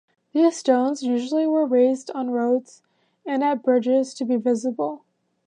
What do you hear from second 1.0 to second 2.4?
usually were raised on